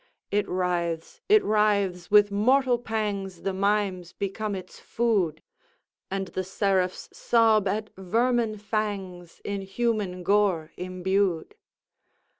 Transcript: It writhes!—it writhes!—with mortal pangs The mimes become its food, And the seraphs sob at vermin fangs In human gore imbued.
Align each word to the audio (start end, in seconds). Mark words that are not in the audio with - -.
It 0.31 0.49
writhes!—it 0.49 1.43
writhes!—with 1.43 2.31
mortal 2.31 2.79
pangs 2.79 3.43
The 3.43 3.53
mimes 3.53 4.13
become 4.13 4.55
its 4.55 4.79
food, 4.79 5.43
And 6.09 6.29
the 6.29 6.43
seraphs 6.43 7.07
sob 7.13 7.67
at 7.67 7.91
vermin 7.95 8.57
fangs 8.57 9.41
In 9.45 9.61
human 9.61 10.23
gore 10.23 10.71
imbued. 10.75 11.53